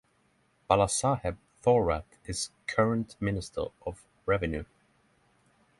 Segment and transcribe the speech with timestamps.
[0.67, 4.63] Balasaheb Thorat is Current Minister of Revenue.